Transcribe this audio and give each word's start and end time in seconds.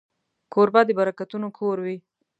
کوربه 0.53 0.81
د 0.87 0.89
برکتونو 0.99 1.47
کور 1.57 1.77
وي. 1.85 1.97